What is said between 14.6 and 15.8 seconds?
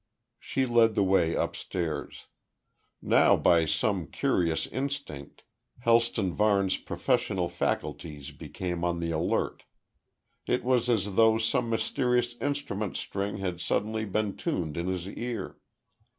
in his ear.